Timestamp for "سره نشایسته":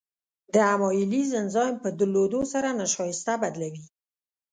2.53-3.33